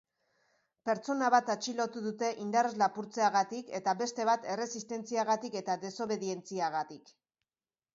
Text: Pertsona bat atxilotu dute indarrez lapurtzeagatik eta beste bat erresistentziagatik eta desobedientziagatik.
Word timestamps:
Pertsona 0.89 1.29
bat 1.35 1.51
atxilotu 1.55 2.03
dute 2.07 2.31
indarrez 2.45 2.73
lapurtzeagatik 2.83 3.71
eta 3.83 3.97
beste 4.03 4.29
bat 4.33 4.51
erresistentziagatik 4.57 5.63
eta 5.65 5.81
desobedientziagatik. 5.89 7.19